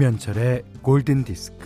김현철의 0.00 0.62
골든 0.80 1.24
디스크. 1.24 1.58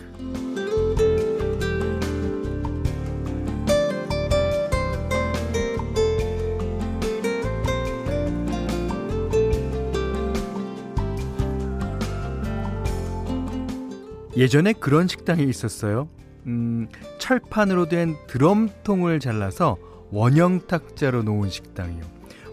예전에 14.37 14.73
그런 14.73 15.07
식당이 15.07 15.45
있었어요. 15.45 16.09
음, 16.49 16.89
철판으로 17.21 17.87
된 17.89 18.17
드럼통을 18.27 19.21
잘라서 19.21 19.79
원형 20.11 20.67
탁자로 20.67 21.23
놓은 21.23 21.51
식당이요. 21.51 22.03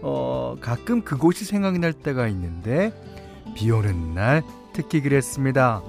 어, 0.02 0.56
가끔 0.60 1.02
그곳이 1.02 1.44
생각날 1.44 1.92
때가 1.92 2.28
있는데 2.28 2.92
비 3.56 3.68
오는 3.72 4.14
날 4.14 4.44
특히 4.72 5.00
그랬습니다. 5.00 5.82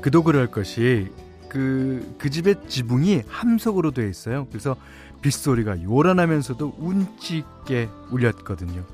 그도 0.00 0.22
그럴 0.22 0.46
것이 0.46 1.08
그, 1.48 2.14
그 2.18 2.30
집의 2.30 2.68
지붕이 2.68 3.22
함석으로 3.28 3.90
되어 3.90 4.06
있어요. 4.06 4.46
그래서 4.50 4.76
빗소리가 5.20 5.82
요란하면서도 5.82 6.76
운치 6.78 7.38
있게 7.38 7.88
울렸거든요. 8.10 8.84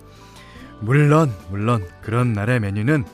물론, 0.81 1.33
물론 1.51 1.87
그런 2.03 2.33
날의 2.33 2.61
메뉴는 2.61 3.05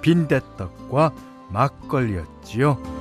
빈대떡과 0.00 1.12
막걸리였지요. 1.50 2.99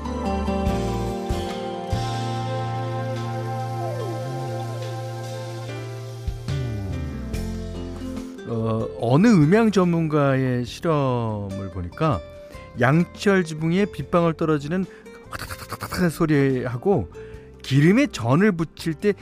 어, 8.50 8.88
어느 9.00 9.28
음향 9.28 9.72
전문가의 9.72 10.66
실험을 10.66 11.70
보니까 11.72 12.20
양철 12.80 13.44
지붕에 13.44 13.86
빗방울 13.86 14.34
떨어지는 14.34 14.86
소리하고 16.12 17.10
기름에 17.62 18.08
전을 18.08 18.52
붙일 18.54 18.94
때 18.96 19.14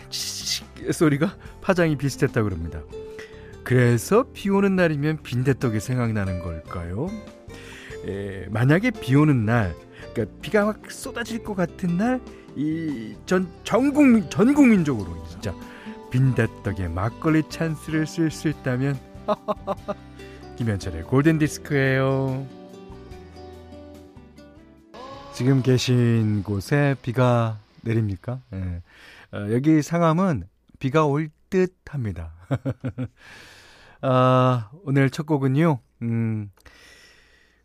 소리가 0.91 1.35
파장이 1.61 1.97
비슷했다고 1.97 2.47
그럽니다. 2.47 2.81
그래서 3.63 4.25
비 4.33 4.49
오는 4.49 4.75
날이면 4.75 5.23
빈대떡이 5.23 5.79
생각나는 5.81 6.39
걸까요? 6.39 7.09
에, 8.07 8.45
만약에 8.49 8.91
비 8.91 9.15
오는 9.15 9.45
날, 9.45 9.75
그러니까 10.13 10.37
비가 10.41 10.65
막 10.65 10.89
쏟아질 10.89 11.43
것 11.43 11.55
같은 11.55 11.97
날, 11.97 12.21
이 12.55 13.15
전 13.25 13.47
전국민 13.65 14.29
전 14.29 14.53
국민적으로 14.53 15.07
진짜 15.29 15.53
빈대떡에 16.11 16.87
막걸리 16.87 17.43
찬스를 17.49 18.07
쓸 18.07 18.31
수 18.31 18.47
있다면 18.47 18.97
김현철의 20.57 21.03
골든 21.03 21.39
디스크예요. 21.39 22.47
지금 25.33 25.61
계신 25.61 26.43
곳에 26.43 26.95
비가 27.01 27.59
내립니까? 27.81 28.41
예. 28.53 28.81
어, 29.31 29.51
여기 29.51 29.81
상암은 29.81 30.47
비가 30.79 31.05
올 31.05 31.29
듯 31.49 31.75
합니다. 31.89 32.33
아, 34.01 34.69
오늘 34.83 35.09
첫 35.09 35.25
곡은요. 35.25 35.79
음, 36.03 36.51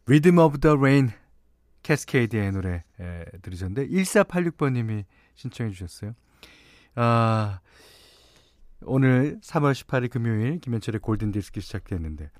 Rhythm 0.06 0.38
of 0.38 0.58
the 0.58 0.76
Rain 0.76 1.10
캐스케이드의 1.82 2.52
노래 2.52 2.84
예, 3.00 3.24
들으셨는데 3.42 3.88
1486번님이 3.88 5.04
신청해 5.34 5.72
주셨어요. 5.72 6.14
아, 6.94 7.60
오늘 8.84 9.38
3월 9.40 9.72
18일 9.72 10.10
금요일 10.10 10.58
김현철의 10.60 11.00
골든 11.00 11.32
디스크 11.32 11.60
시작됐는데 11.60 12.30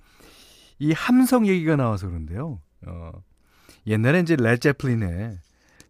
이 0.79 0.93
함석 0.93 1.47
얘기가 1.47 1.77
나와서 1.77 2.09
그런데요. 2.09 2.61
어, 2.87 3.13
옛날에 3.87 4.21
이제 4.21 4.37
레드 4.37 4.69
제플린의 4.69 5.39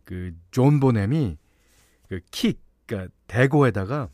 그 0.05 0.43
존 0.43 0.81
보넘이 0.81 1.39
그 2.09 2.21
킥, 2.31 2.61
그러니까 2.87 3.13
대고에다가 3.27 4.09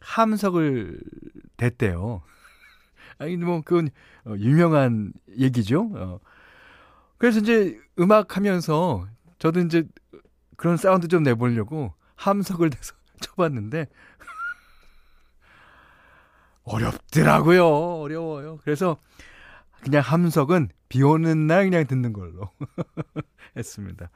함석을 0.00 1.00
댔대요. 1.56 2.22
아니 3.18 3.36
뭐 3.36 3.60
그건 3.62 3.90
어, 4.24 4.34
유명한 4.38 5.12
얘기죠. 5.38 5.90
어. 5.94 6.20
그래서 7.18 7.40
이제 7.40 7.78
음악 7.98 8.36
하면서 8.36 9.06
저도 9.38 9.60
이제 9.60 9.84
그런 10.56 10.76
사운드 10.76 11.08
좀 11.08 11.22
내보려고 11.22 11.92
함석을 12.16 12.70
대서 12.70 12.94
쳐봤는데 13.20 13.86
어렵더라고요. 16.64 17.66
어려워요. 17.66 18.58
그래서 18.62 18.96
그냥 19.82 20.02
함석은 20.02 20.68
비 20.88 21.02
오는 21.02 21.46
날 21.46 21.64
그냥 21.64 21.86
듣는 21.86 22.12
걸로 22.12 22.50
했습니다. 23.56 24.10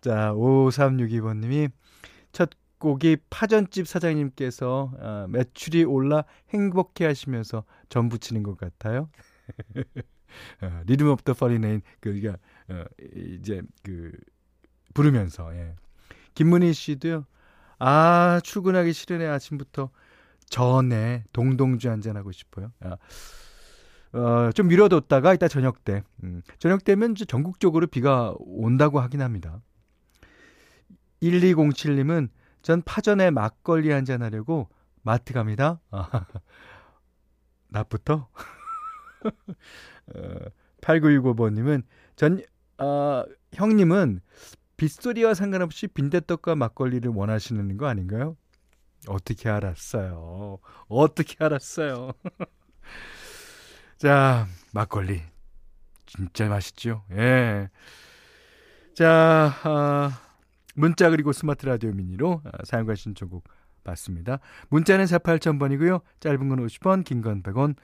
자, 0.00 0.32
5362번님이 0.34 1.70
첫 2.32 2.50
곡이 2.78 3.16
파전집 3.30 3.88
사장님께서 3.88 4.92
어, 4.98 5.26
매출이 5.30 5.84
올라 5.84 6.24
행복해 6.50 7.06
하시면서 7.06 7.64
전 7.88 8.08
부치는 8.08 8.42
것 8.42 8.58
같아요. 8.58 9.08
어, 10.60 10.82
Rhythm 10.86 11.08
of 11.08 11.22
the 11.22 11.32
Falling 11.32 11.62
Rain 11.62 11.80
그니까 12.00 12.36
어, 12.68 12.84
이제 13.14 13.62
그 13.82 14.12
부르면서 14.92 15.54
예. 15.54 15.74
김문희 16.34 16.72
씨도요. 16.74 17.24
아 17.78 18.40
출근하기 18.42 18.92
싫으네 18.92 19.26
아침부터 19.26 19.90
전에 20.48 21.24
동동주 21.32 21.90
한잔 21.90 22.16
하고 22.16 22.32
싶어요. 22.32 22.72
아, 22.80 22.96
어, 24.16 24.50
좀 24.52 24.68
미뤄뒀다가 24.68 25.34
이따 25.34 25.48
저녁 25.48 25.84
때 25.84 26.02
음, 26.22 26.42
저녁 26.58 26.84
때면 26.84 27.14
전국적으로 27.14 27.86
비가 27.86 28.34
온다고 28.38 29.00
하긴 29.00 29.20
합니다. 29.20 29.60
1207님은 31.22 32.28
전 32.62 32.82
파전에 32.82 33.30
막걸리 33.30 33.90
한잔 33.90 34.22
하려고 34.22 34.68
마트 35.02 35.32
갑니다. 35.32 35.80
아, 35.90 36.08
낮부터? 37.68 38.28
어, 40.14 40.38
8965번님은 40.80 41.82
전, 42.16 42.40
아, 42.78 43.24
형님은 43.52 44.20
빗소리와 44.76 45.34
상관없이 45.34 45.88
빈대떡과 45.88 46.54
막걸리를 46.54 47.10
원하시는 47.10 47.76
거 47.76 47.86
아닌가요? 47.86 48.36
어떻게 49.08 49.48
알았어요? 49.48 50.58
어떻게 50.88 51.36
알았어요? 51.44 52.12
자, 53.98 54.46
막걸리. 54.72 55.22
진짜 56.06 56.48
맛있죠? 56.48 57.04
예. 57.12 57.68
자, 58.94 59.52
아, 59.64 60.20
문자 60.74 61.10
그리고 61.10 61.32
스마트 61.32 61.66
라디오 61.66 61.92
미니로 61.92 62.42
아, 62.44 62.64
사용과 62.64 62.94
신청곡 62.94 63.44
받습니다. 63.84 64.38
문자는 64.68 65.04
48,000번이고요. 65.04 66.00
짧은 66.20 66.48
건 66.48 66.66
50원, 66.66 67.04
긴 67.04 67.22
건 67.22 67.42
100원, 67.42 67.76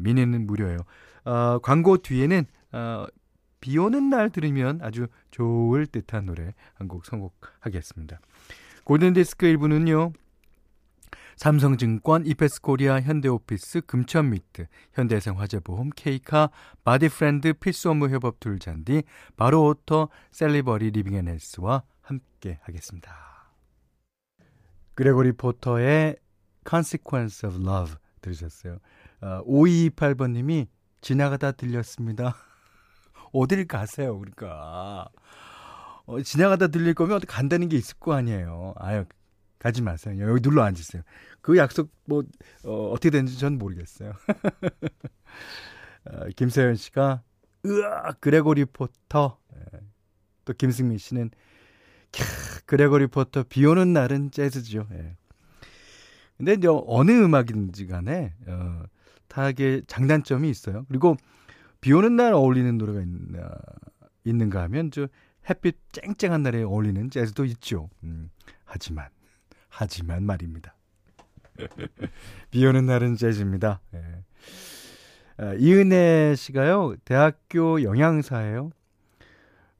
미니는 0.00 0.46
무료예요. 0.46 0.78
어, 1.24 1.58
광고 1.62 1.98
뒤에는 1.98 2.44
어, 2.72 3.06
비 3.60 3.76
오는 3.76 4.08
날 4.08 4.30
들으면 4.30 4.80
아주 4.82 5.06
좋을 5.30 5.86
듯한 5.86 6.26
노래 6.26 6.54
한 6.74 6.88
곡 6.88 7.04
선곡하겠습니다. 7.04 8.20
골든디스크 8.84 9.46
1부는요. 9.46 10.12
삼성증권, 11.40 12.26
이페스코리아, 12.26 13.00
현대오피스, 13.00 13.80
금천미트, 13.86 14.66
현대해상화재보험, 14.92 15.88
케이카, 15.96 16.50
바디프렌드, 16.84 17.54
필수업무 17.54 18.10
협업 18.10 18.40
툴 18.40 18.61
잔디, 18.61 19.04
바로오더, 19.38 20.10
셀리버리 20.32 20.90
리빙앤헬스와 20.90 21.82
함께 22.02 22.58
하겠습니다. 22.60 23.10
그레고리 24.92 25.32
포터의 25.32 26.16
Consequence 26.68 27.48
of 27.48 27.58
Love 27.58 27.94
들으셨어요. 28.20 28.76
어, 29.22 29.42
5228번님이 29.46 30.66
지나가다 31.00 31.52
들렸습니다. 31.52 32.36
어딜 33.32 33.66
가세요, 33.66 34.18
그러니까. 34.18 35.08
어, 36.04 36.20
지나가다 36.20 36.66
들릴 36.66 36.92
거면 36.92 37.16
어디 37.16 37.24
간다는 37.24 37.70
게 37.70 37.78
있을 37.78 37.96
거 37.98 38.12
아니에요. 38.12 38.74
아유, 38.76 39.06
가지 39.60 39.82
마세요. 39.82 40.16
여기 40.28 40.40
눌러 40.40 40.62
앉으세요. 40.62 41.02
그 41.42 41.56
약속 41.58 41.90
뭐 42.06 42.24
어, 42.64 42.90
어떻게 42.90 43.10
되는지 43.10 43.38
전 43.38 43.58
모르겠어요. 43.58 44.14
어, 46.06 46.28
김세현 46.34 46.74
씨가 46.76 47.22
으아 47.66 48.12
그레고리 48.20 48.64
포터 48.64 49.38
예. 49.54 49.80
또 50.46 50.54
김승민 50.54 50.96
씨는 50.96 51.30
캬, 52.10 52.66
그레고리 52.66 53.08
포터 53.08 53.44
비 53.44 53.66
오는 53.66 53.92
날은 53.92 54.30
재즈죠. 54.30 54.88
예. 54.92 55.16
근데 56.38 56.54
이제 56.54 56.68
어느 56.70 57.10
음악인지 57.10 57.86
간에 57.86 58.32
어, 58.46 58.82
다게 59.28 59.82
장단점이 59.86 60.48
있어요. 60.48 60.86
그리고 60.88 61.18
비 61.82 61.92
오는 61.92 62.16
날 62.16 62.32
어울리는 62.32 62.78
노래가 62.78 63.02
있나, 63.02 63.50
있는가 64.24 64.62
하면 64.62 64.90
저 64.90 65.06
햇빛 65.50 65.76
쨍쨍한 65.92 66.42
날에 66.42 66.62
어울리는 66.62 67.10
재즈도 67.10 67.44
있죠. 67.44 67.90
음, 68.04 68.30
하지만 68.64 69.10
하지만 69.70 70.24
말입니다. 70.24 70.74
비 72.50 72.66
오는 72.66 72.86
날은 72.86 73.16
재즈입니다. 73.16 73.80
예. 73.94 74.04
아, 75.38 75.54
이은혜 75.54 76.34
씨가요, 76.36 76.96
대학교 77.04 77.82
영양사예요. 77.82 78.70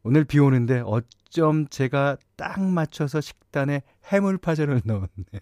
오늘 0.03 0.25
비 0.25 0.39
오는데 0.39 0.81
어쩜 0.87 1.67
제가 1.69 2.17
딱 2.37 2.61
맞춰서 2.63 3.21
식단에 3.21 3.83
해물파전을 4.07 4.81
넣었네요. 4.85 5.41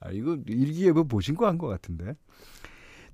아, 0.00 0.10
이거 0.10 0.36
일기예보 0.46 1.06
보신 1.06 1.36
거 1.36 1.46
한 1.46 1.58
것 1.58 1.68
같은데. 1.68 2.14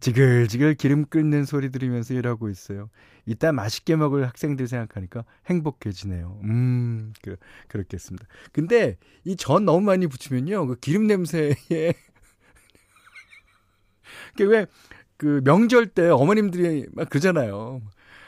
지글지글 0.01 0.75
기름 0.77 1.05
끓는 1.07 1.45
소리 1.45 1.71
들으면서 1.71 2.15
일하고 2.15 2.49
있어요. 2.49 2.89
이따 3.29 3.53
맛있게 3.53 3.97
먹을 3.97 4.27
학생들 4.27 4.67
생각하니까 4.69 5.25
행복해지네요. 5.47 6.41
음, 6.45 7.13
그, 7.23 7.37
그렇겠습니다. 7.69 8.27
근데 8.53 8.97
이 9.25 9.37
전 9.37 9.65
너무 9.65 9.81
많이 9.83 10.07
붙이면요. 10.07 10.67
그 10.67 10.77
기름 10.77 11.07
냄새에. 11.07 11.55
그 14.37 14.45
왜, 14.49 14.67
그 15.17 15.41
명절 15.45 15.89
때 15.89 16.09
어머님들이 16.09 16.87
막 16.93 17.09
그러잖아요. 17.09 17.81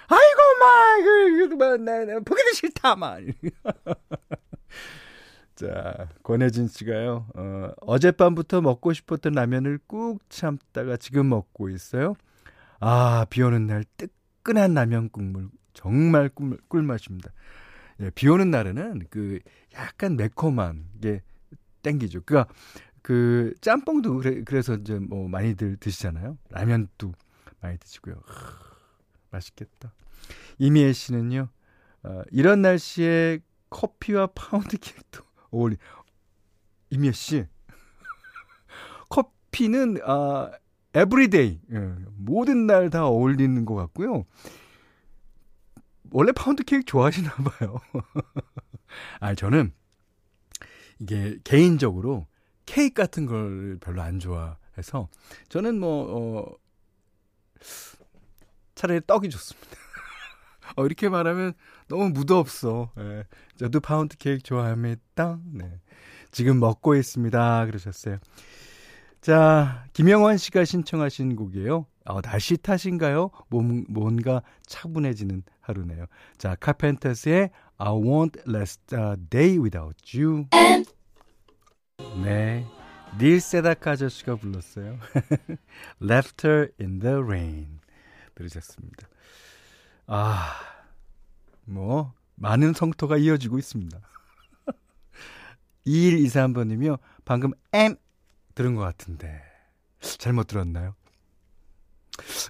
아이고, 0.08 0.58
막, 0.58 0.96
그, 1.02 1.48
그, 1.48 1.54
막, 1.54 1.80
나, 1.82 2.04
나, 2.04 2.20
보기도 2.20 2.52
싫다, 2.52 2.96
막. 2.96 3.20
자, 5.54 6.08
권혜진 6.22 6.68
씨가요, 6.68 7.26
어, 7.34 7.70
어젯밤부터 7.82 8.60
먹고 8.62 8.92
싶었던 8.94 9.34
라면을 9.34 9.78
꾹 9.86 10.18
참다가 10.30 10.96
지금 10.96 11.28
먹고 11.28 11.68
있어요. 11.68 12.14
아, 12.80 13.26
비 13.30 13.42
오는 13.42 13.66
날 13.66 13.84
뜨 13.96 14.08
끈한 14.42 14.74
라면 14.74 15.08
국물. 15.10 15.48
정말 15.72 16.28
꿀, 16.28 16.58
꿀맛입니다. 16.68 17.30
예, 18.00 18.10
비 18.10 18.28
오는 18.28 18.50
날에는 18.50 19.06
그 19.10 19.40
약간 19.74 20.16
매콤한 20.16 20.86
게 21.00 21.22
땡기죠. 21.82 22.22
그니까 22.22 22.46
그 23.02 23.54
짬뽕도 23.60 24.18
그래, 24.18 24.42
그래서 24.44 24.74
이제 24.74 24.98
뭐 24.98 25.28
많이들 25.28 25.76
드시잖아요. 25.76 26.36
라면도 26.50 27.12
많이 27.60 27.78
드시고요. 27.78 28.22
하, 28.24 28.58
맛있겠다. 29.30 29.92
이미애 30.58 30.92
씨는요, 30.92 31.48
어, 32.02 32.22
이런 32.30 32.62
날씨에 32.62 33.40
커피와 33.70 34.28
파운드 34.28 34.76
케이크도 34.78 35.24
어울리. 35.50 35.76
이미애 36.90 37.12
씨. 37.12 37.46
커피는 39.08 39.98
아 40.04 40.50
everyday 40.94 41.60
예, 41.72 41.94
모든 42.16 42.66
날 42.66 42.90
다 42.90 43.06
어울리는 43.06 43.64
것 43.64 43.74
같고요. 43.74 44.24
원래 46.10 46.32
파운드 46.32 46.64
케이크 46.64 46.84
좋아하시나 46.84 47.30
봐요. 47.34 47.76
아 49.20 49.34
저는 49.34 49.72
이게 50.98 51.38
개인적으로 51.44 52.26
케이크 52.66 53.00
같은 53.00 53.26
걸 53.26 53.78
별로 53.80 54.02
안 54.02 54.18
좋아해서 54.18 55.08
저는 55.48 55.78
뭐 55.78 56.46
어, 56.48 56.56
차라리 58.74 59.00
떡이 59.06 59.30
좋습니다. 59.30 59.70
어, 60.76 60.86
이렇게 60.86 61.08
말하면 61.08 61.52
너무 61.88 62.10
무드없어. 62.10 62.92
예. 62.98 63.24
저도 63.56 63.80
파운드 63.80 64.16
케이크 64.16 64.42
좋아합니다. 64.42 65.38
네. 65.52 65.80
지금 66.32 66.60
먹고 66.60 66.94
있습니다. 66.96 67.66
그러셨어요. 67.66 68.18
자, 69.20 69.84
김영환 69.92 70.38
씨가 70.38 70.64
신청하신 70.64 71.36
곡이에요. 71.36 71.86
어, 72.06 72.20
날씨 72.22 72.56
탓인가요? 72.56 73.30
몸, 73.48 73.84
뭔가 73.88 74.42
차분해지는 74.66 75.42
하루네요. 75.60 76.06
자, 76.38 76.54
카펜터스의 76.54 77.50
I 77.76 77.92
won't 77.92 78.48
last 78.48 78.96
a 78.96 79.16
day 79.28 79.58
without 79.58 80.18
you. 80.18 80.46
네. 82.22 82.66
닐 83.18 83.40
세다카 83.40 83.92
아저씨가 83.92 84.36
불렀어요. 84.36 84.98
Laughter 86.00 86.68
in 86.80 87.00
the 87.00 87.16
Rain. 87.16 87.80
들으셨습니다. 88.34 89.06
아, 90.06 90.54
뭐, 91.66 92.14
많은 92.36 92.72
성토가 92.72 93.18
이어지고 93.18 93.58
있습니다. 93.58 94.00
2123번이며, 95.86 96.98
방금 97.26 97.52
M 97.74 97.96
들은 98.54 98.74
것 98.74 98.82
같은데, 98.82 99.42
잘못 100.00 100.46
들었나요? 100.46 100.94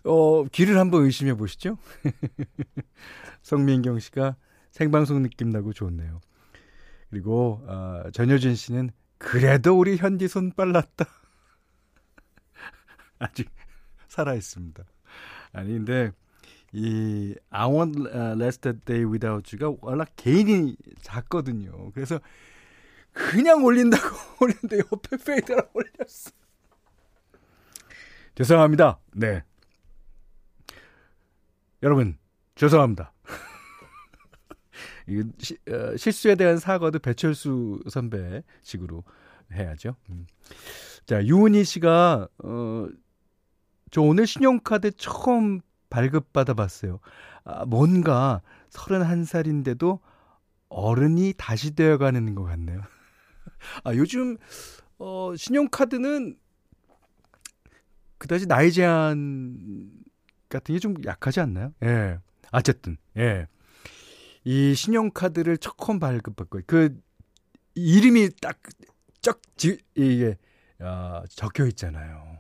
어, 0.05 0.45
귀를 0.45 0.79
한번 0.79 1.05
의심해 1.05 1.35
보시죠. 1.35 1.79
성민경 3.43 3.99
씨가 3.99 4.37
생방송 4.71 5.23
느낌 5.23 5.51
나고 5.51 5.73
좋네요. 5.73 6.21
그리고, 7.11 7.63
어, 7.67 8.05
전효진 8.13 8.55
씨는, 8.55 8.91
그래도 9.19 9.79
우리 9.79 9.97
현디 9.97 10.29
손 10.29 10.53
빨랐다. 10.53 11.05
아직 13.19 13.51
살아 14.09 14.35
있습니다. 14.35 14.85
아니, 15.53 15.73
근데, 15.73 16.13
이 16.73 17.35
I 17.51 17.69
Won't 17.69 18.09
Last 18.09 18.60
a 18.60 18.73
Day 18.85 19.05
Without 19.05 19.57
You가 19.57 19.77
워낙 19.83 20.09
gain이 20.17 20.77
작거든요. 21.03 21.91
그래서 21.93 22.21
그냥 23.13 23.65
올린다고 23.65 24.17
올렸는데 24.41 24.79
옆에 24.79 25.17
fader를 25.17 25.63
올렸어. 25.73 26.31
죄송합니다. 28.35 28.99
네. 29.13 29.45
여러분, 31.83 32.19
죄송합니다. 32.55 33.13
이 35.09 35.23
시, 35.39 35.57
어, 35.69 35.97
실수에 35.97 36.35
대한 36.35 36.59
사과도 36.59 36.99
배철수 36.99 37.81
선배 37.89 38.43
식으로 38.63 39.05
해야죠. 39.53 39.97
음. 40.11 40.27
자, 41.07 41.25
유은희 41.25 41.65
씨가, 41.65 42.29
어, 42.45 42.89
저 43.91 44.03
오늘 44.03 44.27
신용카드 44.27 44.93
처음 44.93 45.61
발급받아 45.91 46.55
봤어요. 46.55 47.01
아, 47.45 47.65
뭔가 47.65 48.43
31살인데도 48.71 49.99
어른이 50.69 51.35
다시 51.37 51.75
되어가는 51.75 52.35
것 52.35 52.45
같네요. 52.45 52.81
아, 53.85 53.95
요즘, 53.95 54.37
어, 54.99 55.35
신용카드는 55.37 56.37
그다지 58.19 58.47
나이 58.47 58.71
제한 58.73 59.91
같은 60.49 60.75
게 60.75 60.79
좀 60.79 60.95
약하지 61.05 61.41
않나요? 61.41 61.73
예. 61.85 62.19
어쨌든, 62.53 62.97
예. 63.17 63.47
이 64.45 64.75
신용카드를 64.75 65.59
처음 65.59 65.99
발급받고, 66.01 66.61
그, 66.67 66.99
이름이 67.75 68.31
딱, 68.43 68.59
쩍, 69.23 69.41
지, 69.57 69.79
이게, 69.95 70.37
어, 70.81 71.23
적혀 71.29 71.67
있잖아요. 71.69 72.39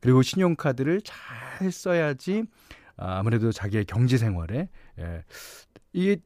그리고 0.00 0.22
신용카드를 0.22 1.02
잘 1.02 1.70
써야지 1.70 2.44
아, 2.96 3.18
아무래도 3.18 3.52
자기의 3.52 3.84
경제 3.86 4.16
생활에 4.18 4.68
예, 4.98 5.24
이게 5.92 6.16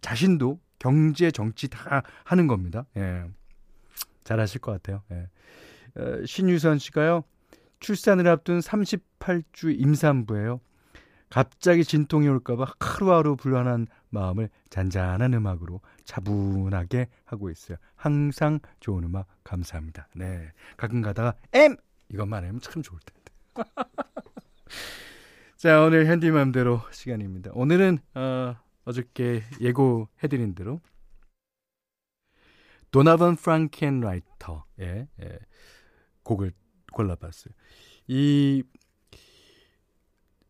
자신도 0.00 0.60
경제 0.78 1.30
정치 1.30 1.68
다 1.68 2.02
하는 2.24 2.46
겁니다. 2.46 2.86
예. 2.96 3.24
잘하실 4.30 4.60
것 4.60 4.72
같아요. 4.72 5.02
예. 5.10 5.28
어, 6.00 6.24
신유선 6.24 6.78
씨가요. 6.78 7.24
출산을 7.80 8.28
앞둔 8.28 8.60
38주 8.60 9.80
임산부예요. 9.80 10.60
갑자기 11.30 11.84
진통이 11.84 12.28
올까봐 12.28 12.74
하루하루 12.78 13.36
불안한 13.36 13.86
마음을 14.10 14.50
잔잔한 14.68 15.34
음악으로 15.34 15.80
차분하게 16.04 17.08
하고 17.24 17.50
있어요. 17.50 17.78
항상 17.94 18.60
좋은 18.80 19.04
음악 19.04 19.26
감사합니다. 19.42 20.08
네. 20.14 20.52
가끔 20.76 21.02
가다가 21.02 21.34
M 21.52 21.76
이것만 22.12 22.44
하면 22.44 22.60
참 22.60 22.82
좋을 22.82 23.00
텐데. 23.00 23.32
자, 25.56 25.82
오늘 25.82 26.06
현디맘대로 26.06 26.82
시간입니다. 26.90 27.50
오늘은 27.54 27.98
어, 28.14 28.56
어저께 28.84 29.42
예고해드린 29.60 30.54
대로 30.54 30.80
도나반 32.90 33.36
프랑켄라이터의 33.36 35.08
예, 35.22 35.38
곡을 36.22 36.52
골라봤어요. 36.92 37.54
이, 38.08 38.62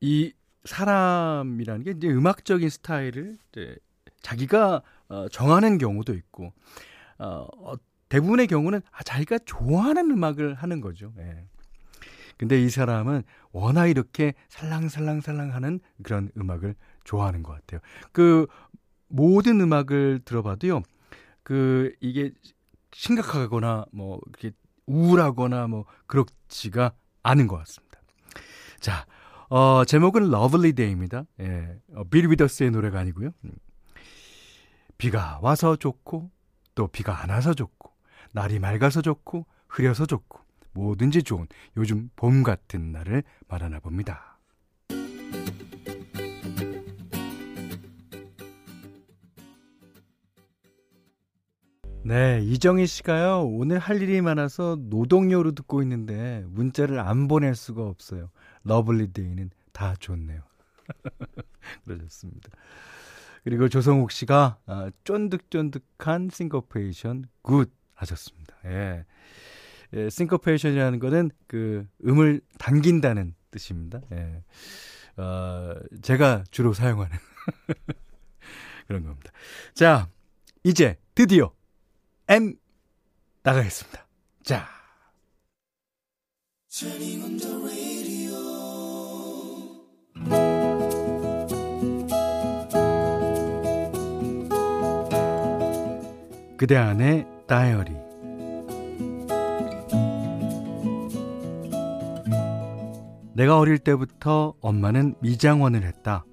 이 0.01 0.33
사람이라는 0.65 1.85
게 1.85 1.91
이제 1.93 2.09
음악적인 2.09 2.69
스타일을 2.69 3.39
이제 3.51 3.77
자기가 4.23 4.83
어, 5.09 5.29
정하는 5.29 5.79
경우도 5.79 6.15
있고, 6.15 6.53
어, 7.19 7.47
어 7.59 7.75
대부분의 8.09 8.47
경우는 8.47 8.81
아, 8.91 9.03
자기가 9.03 9.39
좋아하는 9.45 10.11
음악을 10.11 10.55
하는 10.55 10.81
거죠. 10.81 11.13
예. 11.19 11.45
근데 12.37 12.61
이 12.61 12.71
사람은 12.71 13.23
워낙 13.53 13.89
이렇게 13.89 14.33
살랑살랑살랑 14.49 15.55
하는 15.55 15.81
그런 16.03 16.31
음악을 16.39 16.75
좋아하는 17.05 17.43
것 17.43 17.53
같아요. 17.53 17.81
그 18.13 18.47
모든 19.09 19.61
음악을 19.61 20.21
들어봐도요, 20.25 20.83
그 21.51 21.93
이게 21.99 22.31
심각하거나 22.93 23.87
뭐 23.91 24.21
이렇게 24.29 24.53
우울하거나 24.87 25.67
뭐 25.67 25.85
그렇지가 26.07 26.93
않은 27.25 27.49
것 27.49 27.57
같습니다. 27.57 27.99
자, 28.79 29.05
어, 29.49 29.85
제목은 29.85 30.31
Lovely 30.31 30.75
Day입니다. 30.75 31.25
예, 31.41 31.77
어, 31.93 32.05
빌 32.05 32.31
위더스의 32.31 32.71
노래가 32.71 33.01
아니고요. 33.01 33.33
음. 33.45 33.51
비가 34.97 35.41
와서 35.43 35.75
좋고 35.75 36.31
또 36.77 36.87
비가 36.87 37.21
안 37.21 37.31
와서 37.31 37.53
좋고 37.53 37.91
날이 38.31 38.61
맑아서 38.61 39.03
좋고 39.03 39.45
흐려서 39.67 40.07
좋고 40.07 40.39
뭐든지 40.75 41.25
좋은 41.25 41.49
요즘 41.77 42.11
봄 42.15 42.45
같은 42.45 42.93
날을 42.93 43.25
말하나 43.49 43.81
봅니다. 43.81 44.30
네, 52.03 52.41
이정희 52.43 52.87
씨가요, 52.87 53.43
오늘 53.45 53.79
할 53.79 54.01
일이 54.01 54.23
많아서 54.23 54.79
노동요로 54.81 55.53
듣고 55.53 55.83
있는데 55.83 56.43
문자를 56.49 56.99
안 56.99 57.29
보낼 57.29 57.55
수가 57.55 57.83
없어요. 57.83 58.31
Lovely 58.65 59.13
Day는 59.13 59.51
다 59.73 59.95
좋네요. 59.99 60.41
그러셨습니다. 61.85 62.51
그리고 63.45 63.69
조성욱 63.69 64.13
씨가 64.13 64.59
아, 64.65 64.91
쫀득쫀득한 65.05 66.31
싱커페이션 66.33 67.27
good 67.43 67.71
하셨습니다. 67.95 68.57
예. 68.65 69.05
예, 69.93 70.09
싱커페이션이라는 70.09 70.99
거는 71.01 71.31
그 71.47 71.87
음을 72.07 72.41
당긴다는 72.59 73.35
뜻입니다. 73.51 74.01
예. 74.13 74.43
어, 75.21 75.75
제가 76.01 76.45
주로 76.51 76.73
사용하는 76.73 77.15
그런 78.89 79.05
겁니다. 79.05 79.33
자, 79.75 80.09
이제 80.65 80.97
드디어 81.15 81.53
M 82.33 82.55
나가겠습니다. 83.43 84.07
자. 84.45 84.65
그대 96.57 96.77
안의 96.77 97.27
다이어리 97.49 97.97
내가 103.35 103.59
어릴 103.59 103.79
때부터 103.81 104.55
엄마는 104.61 105.17
미장원을 105.21 105.83
했다. 105.83 106.25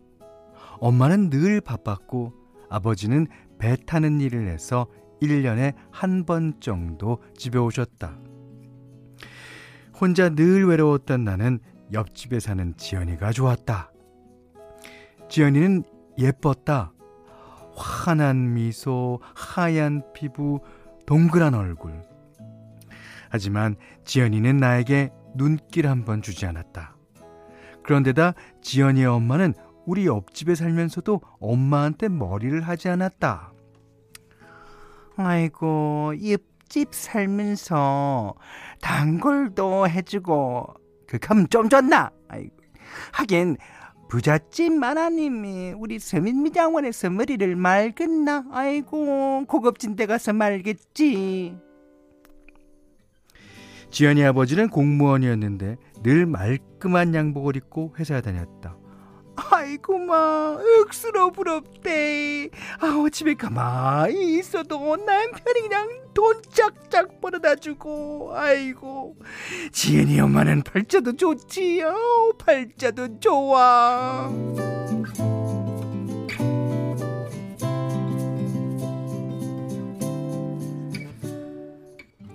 엄마는 0.79 1.31
늘 1.31 1.59
바빴고 1.59 2.33
아버지는 2.69 3.25
배 3.57 3.75
타는 3.75 4.21
일을 4.21 4.47
해서 4.47 4.85
1년에 5.21 5.73
한 5.91 6.25
번 6.25 6.53
정도 6.59 7.21
집에 7.37 7.57
오셨다. 7.57 8.17
혼자 9.99 10.29
늘 10.29 10.65
외로웠던 10.67 11.23
나는 11.23 11.59
옆집에 11.93 12.39
사는 12.39 12.75
지연이가 12.77 13.31
좋았다. 13.31 13.91
지연이는 15.29 15.83
예뻤다. 16.17 16.93
환한 17.75 18.53
미소, 18.53 19.19
하얀 19.35 20.01
피부, 20.13 20.59
동그란 21.05 21.53
얼굴. 21.53 22.01
하지만 23.29 23.75
지연이는 24.03 24.57
나에게 24.57 25.11
눈길 25.35 25.87
한 25.87 26.05
번 26.05 26.21
주지 26.21 26.45
않았다. 26.45 26.95
그런데다 27.83 28.33
지연이의 28.61 29.05
엄마는 29.07 29.53
우리 29.85 30.05
옆집에 30.07 30.55
살면서도 30.55 31.21
엄마한테 31.39 32.09
머리를 32.09 32.59
하지 32.61 32.89
않았다. 32.89 33.53
아이고, 35.17 36.13
옆집 36.29 36.93
살면서 36.93 38.35
단골도 38.81 39.89
해주고, 39.89 40.67
그감 41.07 41.47
좀 41.47 41.69
줬나? 41.69 42.11
아이고. 42.29 42.55
하긴, 43.13 43.57
부잣집 44.09 44.73
마나님이 44.73 45.73
우리 45.77 45.99
서민미장원에서 45.99 47.09
머리를 47.09 47.55
말겠나? 47.55 48.45
아이고, 48.51 49.45
고급진 49.47 49.95
데 49.95 50.05
가서 50.05 50.33
말겠지. 50.33 51.57
지연이 53.89 54.23
아버지는 54.23 54.69
공무원이었는데 54.69 55.77
늘 56.03 56.25
말끔한 56.25 57.15
양복을 57.15 57.55
입고 57.55 57.95
회사에 57.97 58.21
다녔다. 58.21 58.77
아이고 59.49 59.97
마 59.99 60.57
억수로 60.81 61.31
부럽대. 61.31 62.49
아우 62.79 63.09
집에 63.09 63.33
가만히 63.33 64.37
있어도 64.37 64.95
남편이 64.97 65.61
그냥 65.61 65.89
돈 66.13 66.41
짝짝 66.49 67.21
벌어다 67.21 67.55
주고 67.55 68.31
아이고. 68.35 69.15
지은이 69.71 70.19
엄마는 70.19 70.63
팔자도 70.63 71.15
좋지. 71.15 71.83
어 71.83 72.31
팔자도 72.37 73.19
좋아. 73.19 74.29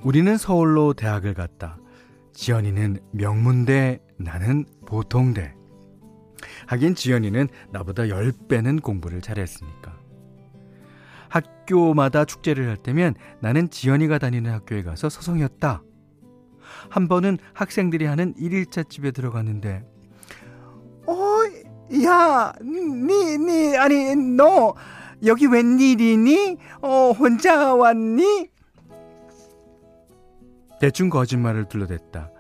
우리는 0.02 0.36
서울로 0.36 0.94
대학을 0.94 1.34
갔다. 1.34 1.78
지연이는 2.34 2.98
명문대 3.12 4.00
나는 4.16 4.64
보통대 4.86 5.54
하긴 6.66 6.94
지연이는 6.94 7.48
나보다 7.70 8.04
10배는 8.04 8.82
공부를 8.82 9.20
잘했으니까. 9.20 9.96
학교마다 11.28 12.24
축제를 12.24 12.68
할 12.68 12.76
때면 12.76 13.14
나는 13.40 13.70
지연이가 13.70 14.18
다니는 14.18 14.52
학교에 14.52 14.82
가서 14.82 15.08
서성였다. 15.08 15.82
한 16.90 17.08
번은 17.08 17.38
학생들이 17.54 18.04
하는 18.04 18.34
1일차 18.34 18.88
집에 18.88 19.10
들어갔는데 19.10 19.84
어, 21.06 21.14
야, 22.04 22.52
니, 22.62 23.38
니, 23.38 23.76
아니, 23.76 24.14
너 24.14 24.74
여기 25.24 25.46
웬일이니? 25.46 26.56
어, 26.80 27.12
혼자 27.12 27.74
왔니? 27.74 28.48
대충 30.80 31.10
거짓말을 31.10 31.66
둘러댔다. 31.68 32.31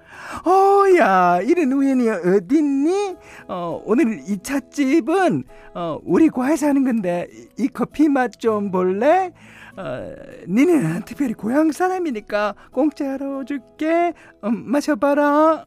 어, 0.44 0.98
야, 0.98 1.40
이런 1.42 1.72
우연이 1.72 2.08
어딨니? 2.08 3.16
어, 3.48 3.82
오늘 3.84 4.20
이 4.28 4.38
찻집은, 4.42 5.44
어, 5.74 5.98
우리 6.04 6.28
과에서 6.30 6.66
하는 6.68 6.84
건데, 6.84 7.28
이 7.58 7.68
커피 7.68 8.08
맛 8.08 8.38
좀 8.38 8.70
볼래? 8.70 9.32
어, 9.76 10.12
니는 10.48 11.02
특별히 11.04 11.32
고향 11.34 11.70
사람이니까 11.72 12.54
공짜로 12.72 13.44
줄게. 13.44 14.12
어, 14.40 14.50
마셔봐라. 14.50 15.66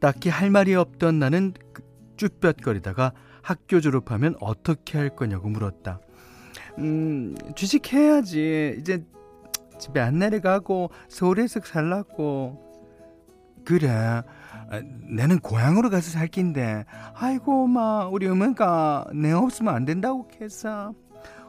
딱히 0.00 0.28
할 0.28 0.50
말이 0.50 0.74
없던 0.74 1.18
나는 1.18 1.54
그 1.72 1.82
쭈뼛거리다가 2.16 3.12
학교 3.42 3.80
졸업하면 3.80 4.34
어떻게 4.40 4.98
할 4.98 5.08
거냐고 5.16 5.48
물었다. 5.48 6.00
음, 6.78 7.34
주식해야지. 7.54 8.76
이제 8.80 9.04
집에 9.84 10.00
안 10.00 10.18
내려가고 10.18 10.90
서울에서 11.08 11.60
살라고. 11.62 12.58
그래. 13.66 13.88
아, 13.90 14.22
내는 15.10 15.38
고향으로 15.40 15.90
가서 15.90 16.10
살 16.10 16.26
낀데. 16.26 16.86
아이고, 17.14 17.66
마, 17.66 18.06
우리 18.06 18.26
어머니가 18.26 19.04
내 19.12 19.32
없으면 19.32 19.74
안 19.74 19.84
된다고 19.84 20.26
했어. 20.40 20.94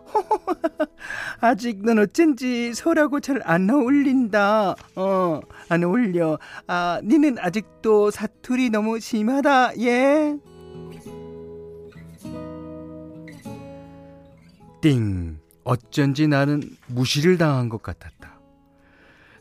아직 1.40 1.82
넌 1.84 1.98
어쩐지 1.98 2.74
서울하고 2.74 3.22
잘 3.22 3.42
안 3.46 3.70
어울린다. 3.70 4.76
어, 4.98 5.40
안 5.70 5.84
어울려. 5.86 6.38
아, 6.68 7.00
니는 7.04 7.38
아직도 7.40 8.12
사투리 8.12 8.70
너무 8.70 9.00
심하다, 9.00 9.78
예? 9.80 10.38
띵. 14.82 15.40
어쩐지 15.64 16.28
나는 16.28 16.62
무시를 16.88 17.38
당한 17.40 17.70
것 17.70 17.82
같았다. 17.82 18.15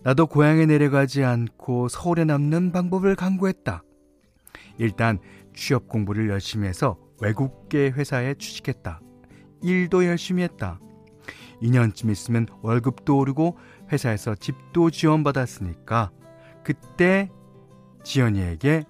나도 0.04 0.26
고향에 0.26 0.66
내려가지 0.66 1.24
않고 1.24 1.88
서울에 1.88 2.24
남는 2.24 2.72
방법을 2.72 3.16
강구했다. 3.16 3.82
일단 4.76 5.18
취업 5.54 5.88
공부를 5.88 6.28
열심히 6.28 6.68
해서 6.68 6.98
외국계 7.22 7.90
회사에 7.90 8.34
취직했다. 8.34 9.00
일도 9.62 10.04
열심히 10.04 10.42
했다. 10.42 10.78
2년쯤 11.62 12.10
있으면 12.10 12.46
월급도 12.60 13.16
오르고 13.16 13.56
회사에서 13.92 14.34
집도 14.34 14.90
지원받았으니까 14.90 16.10
그때 16.62 17.30
지연이에게 18.02 18.84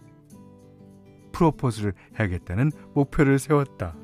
프로포즈를 1.30 1.94
해야겠다는 2.18 2.72
목표를 2.92 3.38
세웠다. 3.38 3.94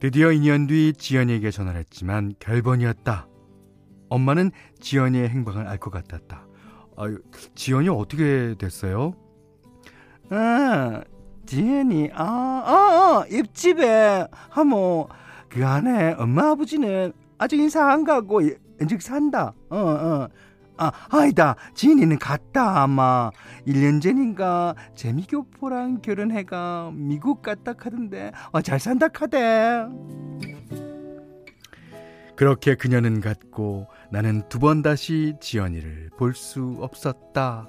드디어 0.00 0.28
2년 0.28 0.68
뒤 0.68 0.92
지연이에게 0.96 1.50
전화를 1.50 1.80
했지만 1.80 2.32
결번이었다. 2.38 3.26
엄마는 4.10 4.52
지연이의 4.80 5.28
행방을 5.28 5.66
알 5.66 5.78
것 5.78 5.90
같았다. 5.90 6.46
아유, 6.96 7.18
지연이 7.54 7.88
어떻게 7.88 8.54
됐어요? 8.58 9.12
아, 10.30 11.02
지연이, 11.46 12.10
아, 12.12 12.24
아, 12.24 13.24
아 13.24 13.24
옆집에, 13.32 14.26
하모, 14.50 15.08
그 15.48 15.66
안에 15.66 16.14
엄마 16.18 16.50
아버지는 16.50 17.12
아직 17.38 17.58
인사 17.58 17.90
안 17.90 18.04
가고, 18.04 18.40
인직 18.80 19.02
산다. 19.02 19.54
어, 19.70 19.76
어. 19.78 20.28
아, 20.78 20.92
아니다. 21.10 21.56
지인이는 21.74 22.18
갔다, 22.18 22.82
아마. 22.82 23.30
1년 23.66 24.00
전인가 24.00 24.74
재미교포랑 24.94 26.00
결혼해가 26.02 26.92
미국 26.94 27.42
갔다 27.42 27.72
카던데, 27.72 28.32
어, 28.52 28.62
잘 28.62 28.78
산다 28.80 29.08
카대. 29.08 29.84
그렇게 32.36 32.76
그녀는 32.76 33.20
갔고 33.20 33.88
나는 34.12 34.48
두 34.48 34.60
번 34.60 34.82
다시 34.82 35.34
지연이를 35.40 36.10
볼 36.16 36.34
수 36.34 36.76
없었다. 36.80 37.66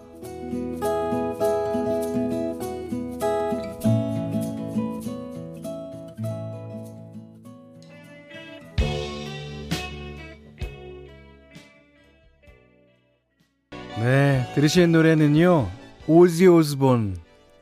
네, 13.99 14.49
들으신 14.55 14.93
노래는요. 14.93 15.69
오지 16.07 16.47
오즈본. 16.47 17.17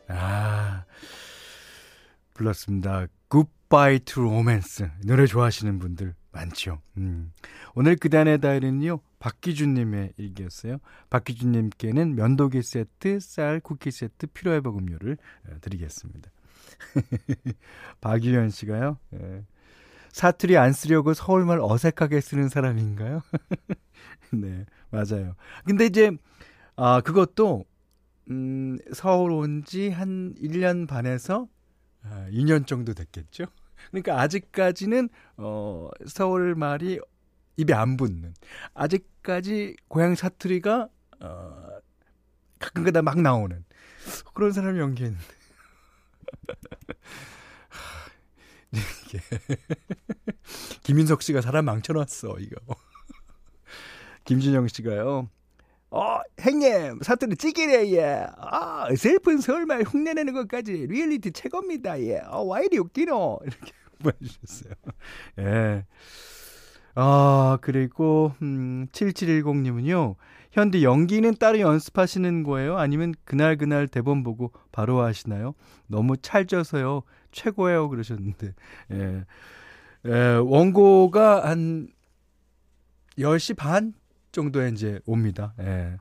아, 0.10 0.86
불렀습니다. 2.36 3.08
Goodbye 3.28 4.00
to 4.00 4.24
Romance. 4.24 4.86
노래 5.04 5.26
좋아하시는 5.26 5.80
분들 5.80 6.14
많죠. 6.32 6.80
음. 6.98 7.32
오늘 7.74 7.96
그단의 7.96 8.40
다이는요 8.40 9.00
박기준님의 9.18 10.14
일기였어요. 10.18 10.78
박기준님께는 11.10 12.14
면도기 12.14 12.62
세트, 12.62 13.20
쌀, 13.20 13.60
쿠키 13.60 13.90
세트, 13.90 14.28
필요회복 14.28 14.78
음료를 14.78 15.18
어, 15.48 15.56
드리겠습니다. 15.60 16.30
박유현 18.00 18.52
씨가요. 18.52 19.00
예. 19.16 19.44
사투리 20.12 20.58
안 20.58 20.74
쓰려고 20.74 21.14
서울말 21.14 21.60
어색하게 21.62 22.22
쓰는 22.22 22.50
사람인가요? 22.50 23.22
네, 24.34 24.66
맞아요. 24.90 25.36
근데 25.66 25.86
이제, 25.86 26.12
아, 26.76 27.02
그것도, 27.02 27.66
음, 28.32 28.78
서울 28.94 29.32
온 29.32 29.64
지 29.66 29.90
한 29.90 30.34
1년 30.42 30.88
반에서 30.88 31.48
아, 32.04 32.28
2년 32.32 32.66
정도 32.68 32.94
됐겠죠? 32.94 33.46
그러니까 33.92 34.20
아직까지는, 34.22 35.10
어, 35.38 35.90
서울 36.08 36.56
말이 36.56 37.00
입에 37.58 37.74
안 37.74 37.98
붙는. 37.98 38.34
아직까지 38.74 39.76
고향 39.88 40.16
사투리가, 40.16 40.90
어, 41.22 41.68
가끔가다 42.60 43.02
막 43.04 43.22
나오는. 43.22 43.64
그런 44.34 44.52
사람이 44.52 44.80
연기했는데. 44.80 45.26
이게 49.06 49.20
김인석 50.84 51.22
씨가 51.22 51.42
사람 51.42 51.66
망쳐놨어 51.66 52.38
이거. 52.40 52.76
김준영 54.26 54.68
씨가요. 54.68 55.30
어, 55.90 56.20
형님, 56.38 57.00
사투리 57.02 57.38
찌기래, 57.38 57.90
예. 57.94 58.28
아, 58.38 58.88
슬픈 58.98 59.40
서울말 59.40 59.84
흉내내는 59.84 60.34
것까지 60.34 60.74
리얼리티 60.88 61.32
최고입니다, 61.32 62.02
예. 62.02 62.20
아, 62.26 62.40
와 62.40 62.60
이리 62.60 62.78
웃기노? 62.78 63.40
이렇게 63.44 63.72
보내주셨어요. 64.00 64.74
예. 65.40 65.86
아, 66.96 67.58
그리고, 67.62 68.34
음, 68.42 68.88
7710님은요, 68.92 70.16
현디 70.52 70.84
연기는 70.84 71.34
따로 71.36 71.60
연습하시는 71.60 72.44
거예요? 72.44 72.78
아니면 72.78 73.14
그날그날 73.24 73.88
대본 73.88 74.24
보고 74.24 74.52
바로 74.72 75.02
하시나요? 75.02 75.54
너무 75.88 76.18
찰져서요. 76.18 77.04
최고예요. 77.38 77.90
그러셨는데, 77.90 78.54
예. 78.92 79.26
예, 80.06 80.36
원고가 80.36 81.48
한 81.48 81.88
10시 83.18 83.56
반 83.56 83.94
정도에 84.32 84.70
이제 84.70 85.00
옵니다. 85.06 85.54
예. 85.60 85.98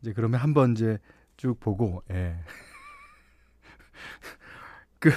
이제 0.00 0.12
그러면 0.12 0.40
한번 0.40 0.72
이제 0.72 0.98
쭉 1.36 1.58
보고, 1.58 2.02
예. 2.10 2.38
그, 5.00 5.10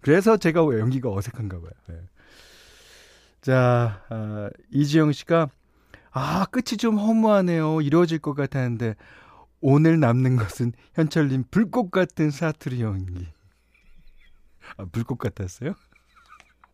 그래서 0.00 0.36
제가 0.36 0.62
연기가 0.78 1.10
어색한가 1.10 1.60
봐요. 1.60 1.70
예. 1.90 2.00
자, 3.42 4.02
아, 4.08 4.48
이지영 4.70 5.12
씨가, 5.12 5.50
아, 6.12 6.46
끝이 6.46 6.78
좀 6.78 6.96
허무하네요. 6.96 7.82
이루어질 7.82 8.18
것 8.18 8.34
같았는데, 8.34 8.94
오늘 9.60 10.00
남는 10.00 10.36
것은 10.36 10.72
현철님 10.94 11.44
불꽃 11.50 11.90
같은 11.90 12.30
사투리 12.30 12.82
연기. 12.82 13.33
아, 14.76 14.84
불꽃 14.86 15.18
같았어요? 15.18 15.74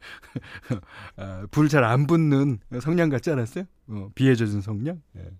아, 1.17 1.47
불잘 1.51 1.85
안 1.85 2.07
붙는 2.07 2.59
성냥 2.81 3.11
같지 3.11 3.31
않았어요? 3.31 3.65
어, 3.89 4.11
비에 4.15 4.35
젖은 4.35 4.61
성냥? 4.61 5.03
예. 5.17 5.31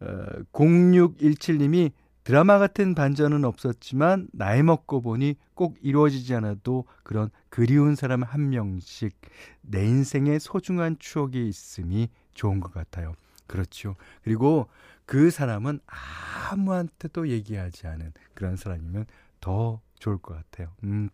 어, 0.00 0.26
0617님이 0.52 1.92
드라마 2.24 2.58
같은 2.58 2.94
반전은 2.94 3.44
없었지만 3.44 4.28
나이 4.32 4.62
먹고 4.62 5.02
보니 5.02 5.36
꼭 5.52 5.76
이루어지지 5.82 6.34
않아도 6.34 6.86
그런 7.02 7.30
그리운 7.50 7.94
사람 7.94 8.22
한 8.22 8.48
명씩 8.48 9.14
내 9.60 9.84
인생에 9.84 10.38
소중한 10.38 10.96
추억이 10.98 11.46
있음이 11.46 12.08
좋은 12.32 12.60
것 12.60 12.72
같아요. 12.72 13.14
그렇죠. 13.46 13.96
그리고 14.22 14.68
그 15.04 15.30
사람은 15.30 15.80
아무한테도 16.50 17.28
얘기하지 17.28 17.86
않은 17.88 18.12
그런 18.32 18.56
사람이면 18.56 19.04
더 19.40 19.82
좋을 20.04 20.18
것 20.18 20.34
같아요. 20.34 20.72
음. 20.84 21.08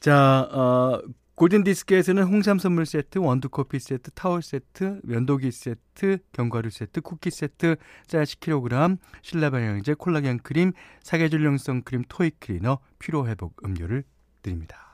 자, 0.00 0.48
어, 0.52 1.02
골든디스크에서는 1.34 2.22
홍삼 2.22 2.58
선물 2.58 2.86
세트, 2.86 3.18
원두커피 3.18 3.78
세트, 3.78 4.10
타월 4.12 4.40
세트, 4.40 5.00
면도기 5.04 5.50
세트, 5.50 6.18
견과류 6.32 6.70
세트, 6.70 7.02
쿠키 7.02 7.30
세트, 7.30 7.76
쌀 8.06 8.24
10kg, 8.24 8.98
신라방향제, 9.20 9.94
콜라겐 9.94 10.38
크림, 10.38 10.72
사계절용 11.02 11.44
선크림, 11.44 12.04
toy 12.08 12.30
cleaner, 12.40 12.78
피로회복 12.98 13.56
음료를 13.64 14.04
드립니다. 14.40 14.85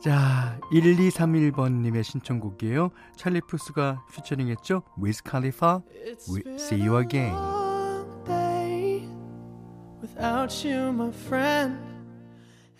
자, 0.00 0.58
1231번님의 0.70 2.04
신청곡이에요. 2.04 2.90
찰리 3.16 3.40
푸스가 3.40 4.04
피처링 4.12 4.48
했죠? 4.48 4.82
Wiz 5.02 5.22
Khalifa, 5.22 5.82
We 6.30 6.42
See 6.54 6.80
You 6.86 6.98
Again. 7.00 7.34
Without 10.00 10.64
you, 10.64 10.92
my 10.92 11.10
friend, 11.10 11.76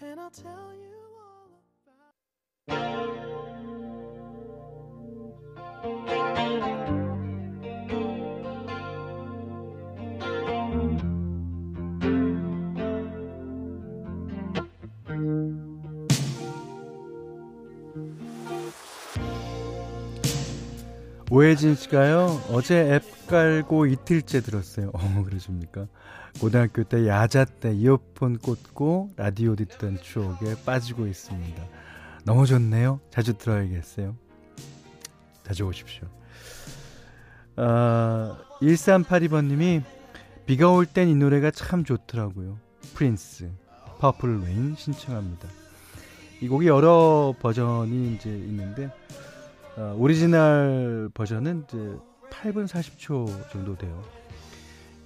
and 0.00 0.20
I'll 0.20 0.30
tell 0.30 0.72
you 0.72 0.94
all 1.18 1.50
about. 2.68 2.97
오혜진 21.30 21.74
씨가요, 21.74 22.40
어제 22.50 22.94
앱 22.94 23.26
깔고 23.26 23.86
이틀째 23.86 24.40
들었어요. 24.40 24.90
어, 24.94 25.22
그러십니까? 25.24 25.86
고등학교 26.40 26.84
때 26.84 27.06
야자 27.06 27.44
때 27.44 27.72
이어폰 27.74 28.38
꽂고 28.38 29.10
라디오 29.16 29.54
듣던 29.56 29.98
추억에 30.00 30.54
빠지고 30.64 31.06
있습니다. 31.06 31.62
너무 32.24 32.46
좋네요. 32.46 33.00
자주 33.10 33.36
들어야겠어요. 33.36 34.16
자주 35.44 35.64
오십시오. 35.64 36.06
아, 37.56 38.38
1382번님이 38.62 39.82
비가 40.46 40.70
올 40.70 40.86
땐 40.86 41.08
이 41.08 41.14
노래가 41.14 41.50
참 41.50 41.84
좋더라고요. 41.84 42.58
프린스, 42.94 43.50
Purple 43.98 44.40
Rain 44.44 44.74
신청합니다. 44.76 45.46
이 46.40 46.48
곡이 46.48 46.68
여러 46.68 47.34
버전이 47.40 48.14
이제 48.14 48.30
있는데, 48.30 48.90
어, 49.78 49.94
오리지널 49.96 51.08
버전은 51.14 51.62
이제 51.68 51.76
8분 52.30 52.66
40초 52.66 53.48
정도 53.52 53.78
돼요. 53.78 54.02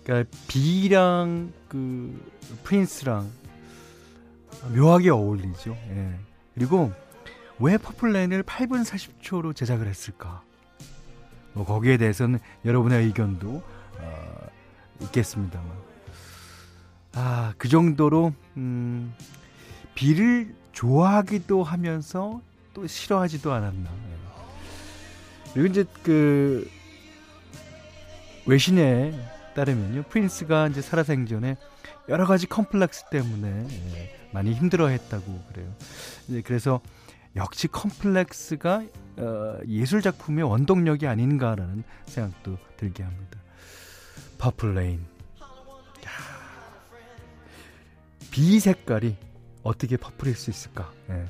그러니까 0.03 0.31
비랑 0.49 1.53
그 1.69 2.33
프린스랑 2.65 3.31
묘하게 4.75 5.11
어울리죠. 5.11 5.77
예. 5.91 6.19
그리고 6.55 6.91
왜 7.59 7.77
Purple 7.77 8.08
Rain을 8.08 8.45
8분 8.45 8.83
40초로 8.83 9.55
제작을 9.55 9.87
했을까? 9.87 10.43
뭐 11.53 11.67
거기에 11.67 11.99
대해서는 11.99 12.39
여러분의 12.65 13.05
의견도 13.05 13.63
어, 13.99 14.47
있겠습니다만. 15.03 15.71
아, 17.13 17.53
그 17.59 17.69
정도로 17.69 18.33
음, 18.57 19.13
비를 19.95 20.55
좋아하기도 20.73 21.63
하면서 21.63 22.41
또 22.73 22.87
싫어하지도 22.87 23.53
않았나. 23.53 23.91
예. 23.91 24.32
그리고 25.53 25.69
이제 25.69 25.85
그 26.03 26.69
외신에 28.47 29.13
따르면요 29.55 30.05
프린스가 30.05 30.69
이제 30.69 30.81
살아생전에 30.81 31.57
여러 32.09 32.27
가지 32.27 32.47
컴플렉스 32.47 33.11
때문에 33.11 33.67
예, 33.95 34.29
많이 34.33 34.53
힘들어했다고 34.55 35.45
그래요. 35.53 35.75
이제 36.29 36.43
그래서 36.43 36.81
역시 37.37 37.69
컴플렉스가 37.69 38.83
어, 39.19 39.59
예술 39.69 40.03
작품의 40.03 40.45
원동력이 40.45 41.07
아닌가라는 41.07 41.85
생각도 42.07 42.59
들게 42.77 43.03
합니다. 43.03 43.39
Purple 44.39 44.79
Rain. 44.79 45.13
비 48.31 48.59
색깔이 48.59 49.17
어떻게 49.63 49.99
퍼플일 49.99 50.35
수 50.35 50.51
있을까? 50.51 50.91
예. 51.11 51.27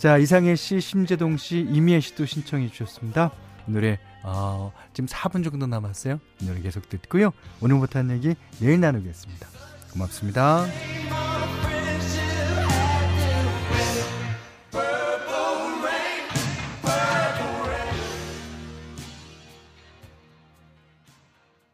자 0.00 0.16
이상해 0.16 0.56
씨, 0.56 0.80
심재동 0.80 1.36
씨, 1.36 1.58
이미애 1.58 2.00
씨도 2.00 2.24
신청해 2.24 2.70
주셨습니다. 2.70 3.32
이 3.68 3.70
노래 3.70 3.98
어, 4.22 4.72
지금 4.94 5.06
4분 5.06 5.44
정도 5.44 5.66
남았어요. 5.66 6.18
이 6.40 6.46
노래 6.46 6.62
계속 6.62 6.88
듣고요. 6.88 7.32
오늘 7.60 7.76
못한 7.76 8.10
얘기 8.10 8.34
내일 8.60 8.80
나누겠습니다. 8.80 9.46
고맙습니다. 9.92 10.64